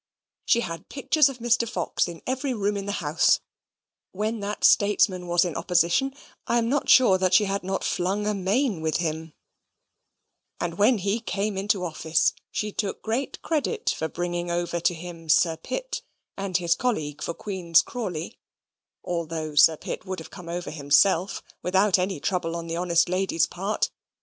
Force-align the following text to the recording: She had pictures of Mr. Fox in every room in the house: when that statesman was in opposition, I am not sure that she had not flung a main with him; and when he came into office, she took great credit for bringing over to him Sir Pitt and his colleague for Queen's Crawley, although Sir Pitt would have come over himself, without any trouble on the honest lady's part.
She 0.45 0.61
had 0.61 0.89
pictures 0.89 1.29
of 1.29 1.37
Mr. 1.37 1.69
Fox 1.69 2.07
in 2.07 2.23
every 2.25 2.55
room 2.55 2.75
in 2.75 2.87
the 2.87 2.93
house: 3.03 3.39
when 4.13 4.39
that 4.39 4.63
statesman 4.63 5.27
was 5.27 5.45
in 5.45 5.55
opposition, 5.55 6.15
I 6.47 6.57
am 6.57 6.67
not 6.67 6.89
sure 6.89 7.19
that 7.19 7.35
she 7.35 7.43
had 7.45 7.63
not 7.63 7.83
flung 7.83 8.25
a 8.25 8.33
main 8.33 8.81
with 8.81 8.97
him; 8.97 9.33
and 10.59 10.79
when 10.79 10.97
he 10.97 11.19
came 11.19 11.55
into 11.55 11.85
office, 11.85 12.33
she 12.49 12.71
took 12.71 13.03
great 13.03 13.43
credit 13.43 13.91
for 13.95 14.07
bringing 14.07 14.49
over 14.49 14.79
to 14.79 14.93
him 14.95 15.29
Sir 15.29 15.55
Pitt 15.55 16.01
and 16.35 16.57
his 16.57 16.73
colleague 16.73 17.21
for 17.21 17.35
Queen's 17.35 17.83
Crawley, 17.83 18.39
although 19.03 19.53
Sir 19.53 19.77
Pitt 19.77 20.03
would 20.03 20.17
have 20.17 20.31
come 20.31 20.49
over 20.49 20.71
himself, 20.71 21.43
without 21.61 21.99
any 21.99 22.19
trouble 22.19 22.55
on 22.55 22.65
the 22.65 22.75
honest 22.75 23.07
lady's 23.07 23.45
part. 23.45 23.91